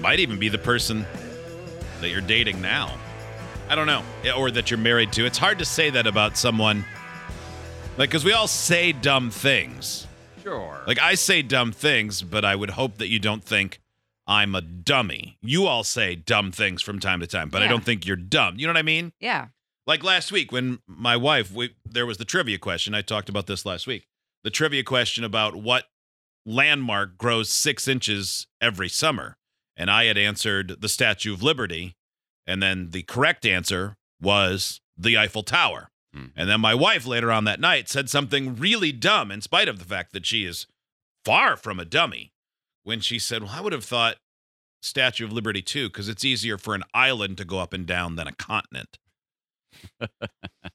[0.00, 1.06] Might even be the person
[2.00, 2.96] that you're dating now.
[3.68, 4.02] I don't know.
[4.36, 5.26] Or that you're married to.
[5.26, 6.84] It's hard to say that about someone.
[7.96, 10.06] Like, because we all say dumb things.
[10.42, 10.82] Sure.
[10.86, 13.80] Like, I say dumb things, but I would hope that you don't think
[14.26, 15.38] I'm a dummy.
[15.40, 18.56] You all say dumb things from time to time, but I don't think you're dumb.
[18.58, 19.12] You know what I mean?
[19.20, 19.46] Yeah.
[19.86, 22.94] Like last week when my wife, we, there was the trivia question.
[22.94, 24.08] I talked about this last week.
[24.42, 25.84] The trivia question about what
[26.44, 29.36] landmark grows six inches every summer.
[29.76, 31.96] And I had answered the Statue of Liberty.
[32.46, 35.90] And then the correct answer was the Eiffel Tower.
[36.14, 36.26] Hmm.
[36.36, 39.78] And then my wife later on that night said something really dumb, in spite of
[39.78, 40.66] the fact that she is
[41.24, 42.32] far from a dummy,
[42.84, 44.16] when she said, Well, I would have thought
[44.80, 48.14] Statue of Liberty too, because it's easier for an island to go up and down
[48.16, 48.96] than a continent.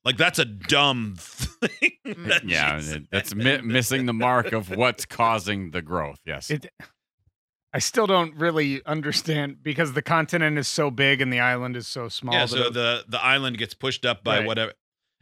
[0.05, 1.91] like that's a dumb thing.
[2.27, 6.19] that yeah, it- that's mi- missing the mark of what's causing the growth.
[6.25, 6.49] Yes.
[6.51, 6.67] It,
[7.73, 11.87] I still don't really understand because the continent is so big and the island is
[11.87, 12.33] so small.
[12.33, 14.45] Yeah, so the the island gets pushed up by Right.
[14.47, 14.73] whatever.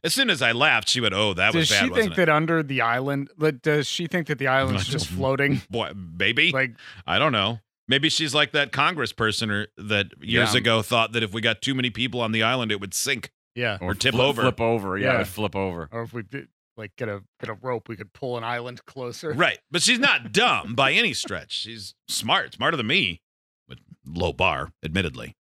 [0.03, 2.03] As soon as I laughed, she went, "Oh, that was bad." does bad." she wasn't
[2.05, 2.15] think it?
[2.25, 3.29] that under the island?
[3.37, 5.61] like, Does she think that the island's just floating?
[5.69, 6.71] Boy, baby, Like,
[7.05, 7.59] I don't know.
[7.87, 10.59] Maybe she's like that congressperson or that years Yeah.
[10.59, 13.31] ago thought that if we got too many people on the island, it would sink.
[13.55, 13.77] yeah.
[13.81, 14.41] or tip flip, over.
[14.43, 14.97] Flip over.
[14.97, 15.15] Yeah, Yeah.
[15.15, 15.89] it would flip over.
[15.91, 16.47] Or if we did
[16.79, 19.33] like get a get a rope, we could pull an island closer.
[19.33, 19.59] Right.
[19.69, 21.51] But she's not dumb by any stretch.
[21.51, 23.21] She's smart, smarter than me,
[23.67, 25.35] with low bar, admittedly.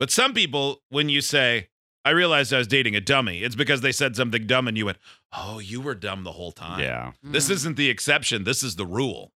[0.00, 1.68] But some people, when you say,
[2.04, 4.86] I realized I was dating a dummy, it's because they said something dumb and you
[4.86, 4.98] went,
[5.32, 6.80] Oh, you were dumb the whole time.
[6.80, 7.12] Yeah.
[7.22, 7.52] This mm-hmm.
[7.52, 8.44] isn't the exception.
[8.44, 9.32] This is the rule.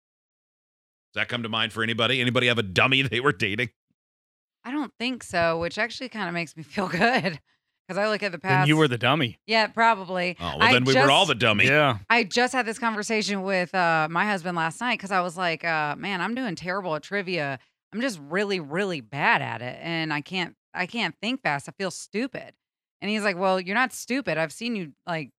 [1.13, 2.21] Does that come to mind for anybody?
[2.21, 3.69] Anybody have a dummy they were dating?
[4.65, 7.39] I don't think so, which actually kind of makes me feel good
[7.87, 8.63] because I look at the past.
[8.63, 9.39] Then you were the dummy.
[9.47, 10.37] Yeah, probably.
[10.41, 11.67] Oh, well, I then we were all the dummy.
[11.67, 11.99] Yeah.
[12.09, 15.65] I just had this conversation with uh, my husband last night because I was like,
[15.65, 17.59] uh, "Man, I'm doing terrible at trivia.
[17.93, 21.69] I'm just really, really bad at it, and I can't, I can't think fast.
[21.69, 22.55] I feel stupid."
[23.01, 24.39] And he's like, "Well, you're not stupid.
[24.39, 25.31] I've seen you like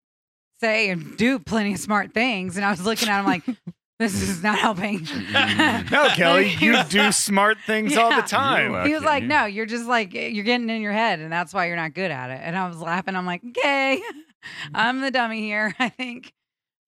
[0.59, 3.43] say and do plenty of smart things." And I was looking at him like,
[3.99, 5.07] "This is not helping."
[5.91, 8.85] No, Kelly, you do smart things all the time.
[8.87, 11.67] He was like, "No, you're just like you're getting in your head, and that's why
[11.67, 13.15] you're not good at it." And I was laughing.
[13.15, 14.01] I'm like, "Okay,
[14.75, 16.33] I'm the dummy here, I think."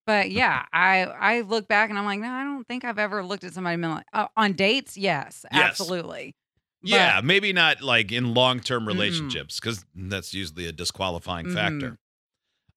[0.06, 3.24] But yeah, I I look back and I'm like, no, I don't think I've ever
[3.24, 4.96] looked at somebody and been like, uh, on dates.
[4.96, 5.62] Yes, Yes.
[5.64, 6.34] absolutely.
[6.82, 8.88] Yeah, maybe not like in long term Mm-mm.
[8.88, 11.54] relationships because that's usually a disqualifying Mhm.
[11.54, 11.98] factor.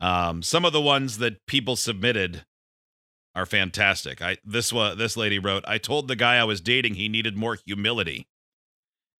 [0.02, 2.46] Um, some of the ones that people submitted
[3.40, 4.22] are fantastic.
[4.22, 7.38] I this one this lady wrote, I told the guy I was dating he needed
[7.38, 8.28] more humility,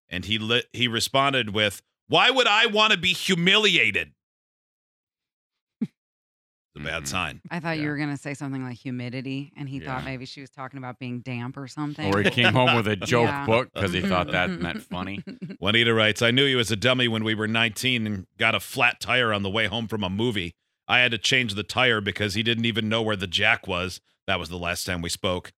[0.08, 4.12] and he lit, he responded with, "Why would I want to be humiliated?"
[5.80, 5.90] It's
[6.76, 7.08] a bad Mhm.
[7.08, 7.40] sign.
[7.50, 7.82] I thought Yeah.
[7.84, 11.00] you were gonna say something like humidity, and he thought maybe she was talking about
[11.00, 12.06] being damp or something.
[12.14, 13.44] Or he came home with a joke Yeah.
[13.44, 15.24] book because he thought that meant funny.
[15.58, 18.60] Juanita writes, I knew he was a dummy when we were 19 and got a
[18.60, 20.54] flat tire on the way home from a movie.
[20.86, 24.00] I had to change the tire because he didn't even know where the jack was.
[24.26, 25.52] That was the last time we spoke.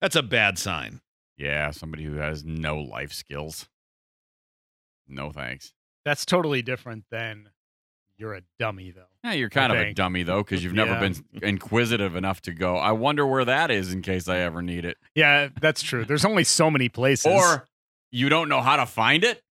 [0.00, 1.00] That's a bad sign.
[1.36, 3.68] Yeah, somebody who has no life skills.
[5.08, 5.72] No thanks.
[6.04, 7.50] That's totally different than
[8.18, 9.08] you're a dummy, though.
[9.24, 11.00] Yeah, you're kind of a dummy though, because you've never Yeah.
[11.00, 12.76] been inquisitive enough to go.
[12.76, 16.04] I wonder where that is in case I ever need it, Yeah, that's true.
[16.04, 17.26] There's only so many places.
[17.26, 17.66] or
[18.10, 19.42] you don't know how to find it.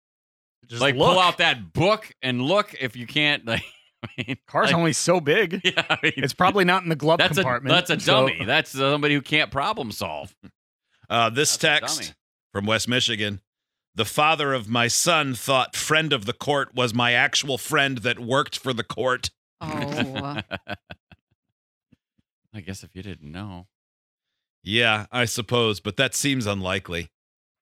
[0.67, 1.11] just like look.
[1.13, 3.45] pull out that book and look if you can't.
[3.45, 3.63] Like,
[4.17, 5.61] I mean, Car's like- only so big.
[5.65, 7.73] Yeah, I mean, It's probably not in the glove that's a compartment.
[7.75, 8.45] that's a so- dummy.
[8.45, 10.35] That's somebody who can't problem solve.
[11.07, 12.15] Uh, this That's text
[12.51, 13.39] from West Michigan.
[13.93, 18.19] The father of my son thought friend of the court was my actual friend that
[18.19, 19.29] worked for the court.
[19.61, 20.41] oh,
[22.53, 23.67] I guess if you didn't know.
[24.63, 27.11] Yeah, I suppose, but that seems unlikely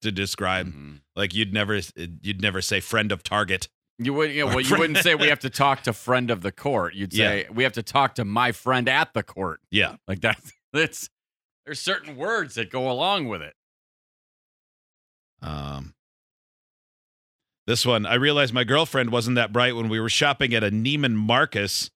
[0.02, 0.68] to describe.
[0.68, 1.02] Mhm.
[1.16, 3.68] Like you'd never you'd never say friend of target.
[4.06, 4.36] You wouldn't.
[4.36, 6.94] Yeah, well, you wouldn't say we have to talk to friend of the court.
[6.96, 9.60] You'd say we have to talk to my friend at the court.
[9.72, 9.96] Yeah.
[10.08, 11.10] Like that's that's.
[11.66, 13.54] There's certain words that go along with it.
[15.42, 15.94] Um,
[17.68, 20.72] this one, I realized my girlfriend wasn't that bright when we were shopping at a
[20.72, 21.90] Neiman Marcus,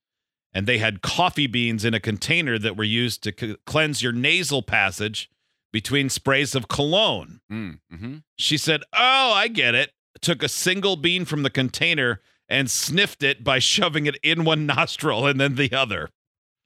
[0.53, 4.13] and they had coffee beans in a container that were used to c- cleanse your
[4.13, 5.29] nasal passage
[5.73, 7.41] between sprays of cologne.
[7.51, 9.91] Mm, hmm She said, Oh, I get it.
[10.21, 14.65] Took a single bean from the container and sniffed it by shoving it in one
[14.65, 16.09] nostril and then the other,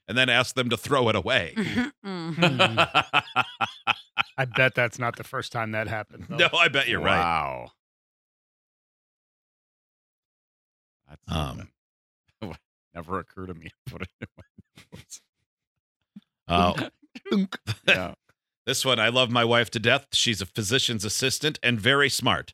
[0.07, 1.53] and then asked them to throw it away.
[2.05, 2.77] Mhm.
[4.37, 6.25] I bet that's not the first time that happened.
[6.29, 6.37] though.
[6.37, 7.19] No, I bet you're right.
[7.19, 7.71] Wow.
[11.09, 11.69] That's Um,
[12.95, 14.43] never occurred to me to put it in my
[14.93, 15.21] notes.
[16.47, 16.89] Uh,
[17.87, 18.13] Yeah.
[18.65, 20.07] This one, I love my wife to death.
[20.13, 22.53] She's a physician's assistant and very smart.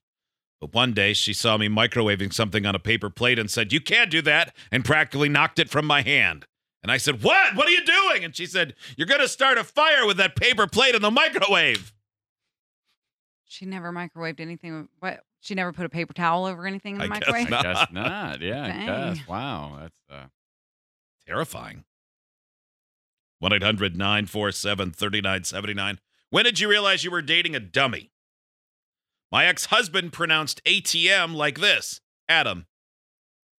[0.59, 3.79] But one day she saw me microwaving something on a paper plate and said, You
[3.79, 6.45] can't do that, and practically knocked it from my hand.
[6.81, 7.55] And I said, What?
[7.55, 8.23] What are you doing?
[8.23, 11.11] And she said, You're going to start a fire with that paper plate in the
[11.11, 11.93] microwave.
[13.45, 14.89] She never microwaved anything.
[14.99, 15.23] What?
[15.39, 17.49] She never put a paper towel over anything in the I guess microwave.
[17.49, 17.65] not.
[17.65, 18.41] I guess not.
[18.41, 19.27] Yeah, I guess.
[19.27, 19.77] Wow.
[19.81, 20.27] That's uh
[21.25, 21.83] Terrifying.
[23.39, 25.99] 1 800 947 3979.
[26.29, 28.11] When did you realize you were dating a dummy?
[29.31, 32.65] My ex husband pronounced ATM like this Adam,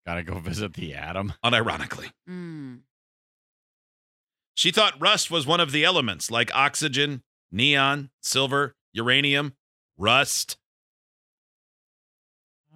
[0.06, 1.34] gotta go visit the Atom.
[1.44, 2.12] unironically.
[2.30, 2.80] Mm.
[4.54, 7.22] She thought rust was one of the elements like oxygen,
[7.52, 9.56] neon, silver, uranium,
[9.98, 10.58] rust.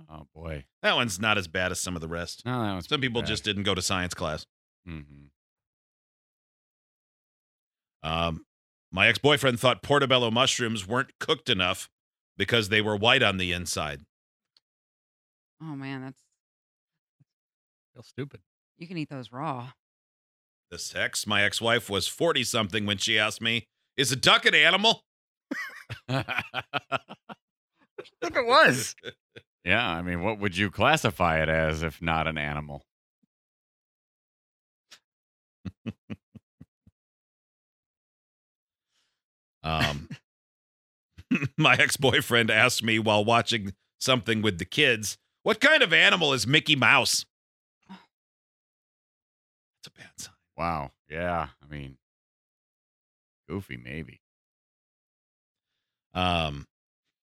[0.10, 0.66] Oh boy.
[0.82, 2.46] That one's not as bad as some of the rest.
[2.46, 4.46] No, that was Some people just didn't go to science class.
[4.88, 5.28] Mm-hmm.
[8.04, 8.46] Um,
[8.92, 11.90] my ex boyfriend thought portobello mushrooms weren't cooked enough
[12.42, 14.02] because they were white on the inside.
[15.62, 16.24] Oh man, that's
[17.94, 18.40] Feel stupid.
[18.80, 19.74] you can eat those raw.
[20.72, 21.28] This sex.
[21.28, 25.04] my ex wife, was 40 something when she asked me, Is a duck an animal?
[26.10, 26.26] If
[28.36, 28.96] it was.
[29.64, 32.82] yeah, I mean, what would you classify it as if not an animal?
[39.64, 40.10] Um,
[41.58, 46.34] my ex boyfriend asked me while watching something with the kids, What kind of animal
[46.34, 47.26] is Mickey Mouse?
[47.90, 50.34] That's a bad sign.
[50.58, 50.92] Wow.
[51.10, 51.48] Yeah.
[51.64, 51.98] I mean,
[53.50, 54.22] goofy maybe.
[56.14, 56.68] Um,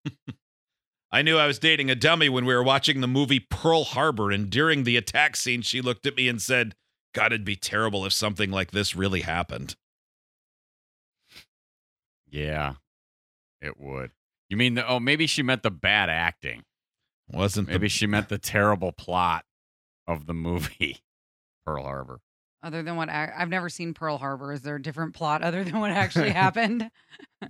[1.13, 4.31] I knew I was dating a dummy when we were watching the movie Pearl Harbor,
[4.31, 6.75] and during the attack scene, she looked at me and said,
[7.15, 9.77] God, it'd be terrible if something like this really happened.
[12.31, 12.75] Yeah,
[13.61, 14.11] it would.
[14.49, 16.63] You mean the, oh maybe she meant the bad acting.
[17.31, 19.45] Wasn't Maybe the, she meant the terrible plot
[20.07, 21.03] of the movie
[21.67, 22.21] Pearl Harbor.
[22.63, 24.53] Other than what I've never seen Pearl Harbor.
[24.53, 26.91] Is there a different plot other than what actually happened?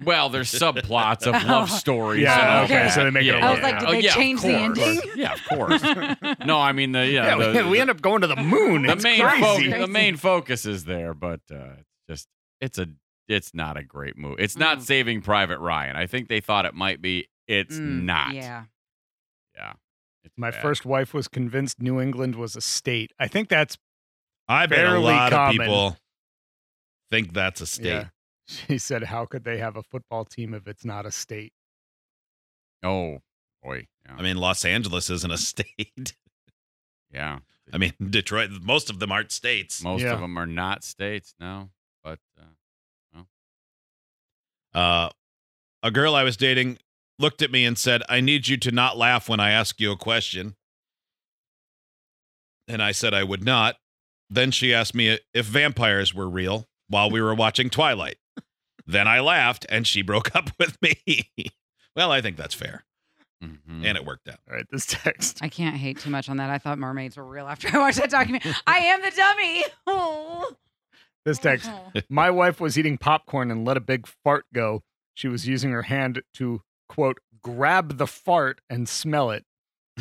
[0.04, 2.22] Well, there's subplots of love stories.
[2.22, 3.38] Yeah, and okay, all so they make it a.
[3.38, 5.00] I was like, did Oh, they yeah, change the ending?
[5.16, 5.82] Yeah, of course.
[6.44, 8.82] No, I mean the yeah, Yeah, the, we, we end up going to the moon.
[8.82, 9.40] the it's main crazy.
[9.40, 9.78] focus, Crazy.
[9.80, 12.28] the main focus is there, but uh, it's just
[12.60, 12.88] it's a
[13.28, 14.36] it's not a great move.
[14.38, 14.82] It's not Mm.
[14.82, 15.96] Saving Private Ryan.
[15.96, 17.28] I think they thought it might be.
[17.46, 18.34] It's Mm, not.
[18.34, 18.64] Yeah.
[19.54, 19.74] yeah.
[20.24, 20.62] It's My bad.
[20.62, 23.12] first wife was convinced New England was a state.
[23.18, 23.76] I think that's
[24.48, 25.60] I bet a lot common.
[25.60, 25.96] of people
[27.10, 27.84] think that's a state.
[27.86, 28.08] yeah.
[28.46, 31.52] She said, "How could they have a football team if it's not a state?"
[32.82, 33.18] Oh
[33.62, 33.86] boy.
[34.06, 34.14] Yeah.
[34.16, 36.14] I mean, Los Angeles isn't a state.
[37.12, 37.40] yeah.
[37.72, 39.82] I mean, Detroit, most of them aren't states.
[39.82, 40.14] Most Yeah.
[40.14, 41.34] of them are not states.
[41.38, 41.70] No,
[42.02, 42.44] but uh,
[44.74, 45.08] Uh,
[45.82, 46.78] a girl I was dating
[47.18, 49.90] looked at me and said, I need you to not laugh when I ask you
[49.92, 50.54] a question.
[52.66, 53.76] And I said I would not.
[54.30, 58.16] Then she asked me if vampires were real while we were watching Twilight.
[58.86, 61.30] then I laughed and she broke up with me.
[61.96, 62.84] well, I think that's fair.
[63.42, 63.84] mhm.
[63.86, 64.38] And it worked out.
[64.48, 65.38] All right, this text.
[65.40, 66.50] I can't hate too much on that.
[66.50, 68.52] I thought mermaids were real after I watched that documentary.
[68.66, 69.64] I am the dummy.
[69.86, 70.50] Oh.
[71.24, 71.70] This text.
[72.08, 74.82] My wife was eating popcorn and let a big fart go.
[75.14, 79.44] She was using her hand to quote grab the fart and smell it.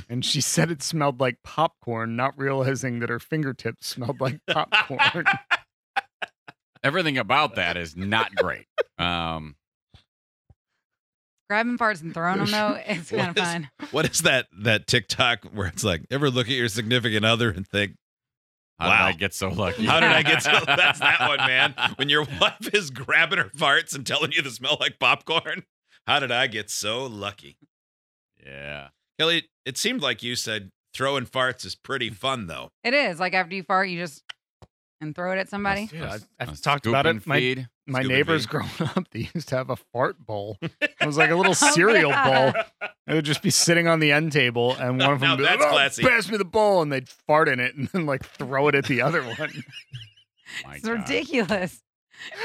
[0.09, 5.25] And she said it smelled like popcorn, not realizing that her fingertips smelled like popcorn.
[6.83, 8.65] everything about that is not great.
[8.99, 9.55] Um,
[11.51, 13.69] Grabbing farts and throwing them though, it's kind of fun.
[13.91, 17.67] What is that that TikTok where it's like, ever look at your significant other and
[17.67, 17.93] think,
[18.79, 19.07] how Wow.
[19.07, 19.85] did I get so lucky?
[19.85, 20.51] How did I get so?
[20.65, 21.73] That's that one, man.
[21.95, 25.63] When your wife is grabbing her farts and telling you to smell like popcorn.
[26.05, 27.57] How did I get so lucky?
[28.45, 28.89] Yeah.
[29.19, 32.69] Kelly, it seemed like you said throwing farts is pretty fun, though.
[32.83, 34.23] It is like after you fart, you just
[35.01, 35.89] and throw it at somebody.
[35.93, 37.27] Yeah, I've, A I've talked about scoop and it.
[37.27, 37.67] My, feed.
[37.87, 38.49] My Scoop neighbors feed.
[38.51, 40.57] growing up, they used to have a fart bowl.
[40.61, 42.53] It was like a little oh, cereal God.
[42.53, 42.89] bowl.
[43.07, 45.37] It would just be sitting on the end table, and one of them Now would
[45.37, 47.87] be like, that's "Oh, classy." pass me the bowl, and they'd fart in it, and
[47.89, 49.63] then like throw it at the other one.
[50.65, 50.91] My It's God.
[50.91, 51.81] ridiculous.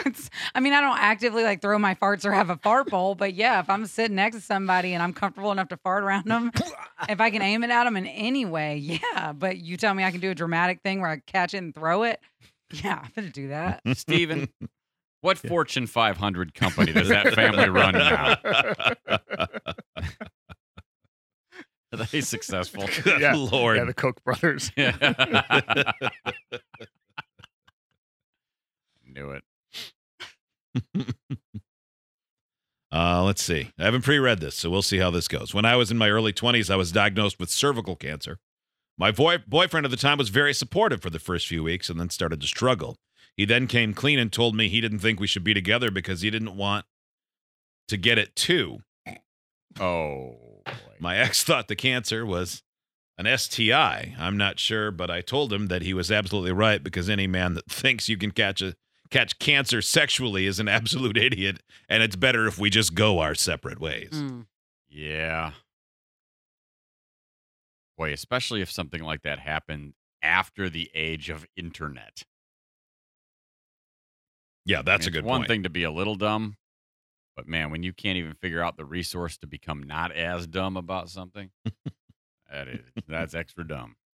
[0.04, 3.14] It's, I mean, I don't actively like throw my farts or have a fart bowl,
[3.14, 6.26] but yeah, if I'm sitting next to somebody and I'm comfortable enough to fart around
[6.26, 6.50] them,
[7.08, 9.32] if I can aim it at them in any way, yeah.
[9.32, 11.74] But you tell me I can do a dramatic thing where I catch it and
[11.74, 12.20] throw it,
[12.70, 13.80] yeah, I'm gonna do that.
[13.94, 14.48] Steven,
[15.22, 18.36] what Fortune 500 company does that family run now?
[21.92, 22.84] Are they successful?
[23.02, 23.34] Good Yeah.
[23.34, 23.76] Lord.
[23.78, 24.70] Yeah, the Koch brothers.
[29.06, 29.44] Knew it.
[32.90, 33.70] Uh, let's see.
[33.78, 35.54] I haven't pre-read this, so we'll see how this goes.
[35.54, 38.38] When I was in my early 20s, I was diagnosed with cervical cancer.
[38.98, 41.98] My boy- boyfriend at the time was very supportive for the first few weeks and
[41.98, 42.96] then started to struggle.
[43.36, 46.20] He then came clean and told me he didn't think we should be together because
[46.20, 46.84] he didn't want
[47.88, 48.82] to get it too.
[49.80, 50.72] Oh, boy.
[50.98, 52.62] My ex thought the cancer was
[53.18, 54.14] an STI.
[54.18, 57.54] I'm not sure, but I told him that he was absolutely right because any man
[57.54, 58.74] that thinks you can catch a
[59.10, 63.34] catch cancer sexually is an absolute idiot, and it's better if we just go our
[63.34, 64.10] separate ways.
[64.12, 64.46] Mm.
[64.88, 65.52] Yeah.
[67.98, 72.24] Boy, especially if something like that happened after the age of internet.
[74.64, 75.48] Yeah, that's I a mean, good it's one point.
[75.48, 76.56] thing to be a little dumb,
[77.36, 80.76] but man, when you can't even figure out the resource to become not as dumb
[80.76, 81.50] about something,
[82.50, 83.96] that is that's extra dumb.